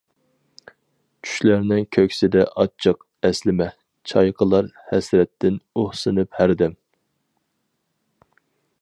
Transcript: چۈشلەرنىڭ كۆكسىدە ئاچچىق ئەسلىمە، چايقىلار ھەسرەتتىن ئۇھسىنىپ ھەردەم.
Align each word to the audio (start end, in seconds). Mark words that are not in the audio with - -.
چۈشلەرنىڭ 1.27 1.83
كۆكسىدە 1.97 2.45
ئاچچىق 2.63 3.05
ئەسلىمە، 3.29 3.69
چايقىلار 4.13 4.73
ھەسرەتتىن 4.89 5.63
ئۇھسىنىپ 5.83 6.41
ھەردەم. 6.43 6.75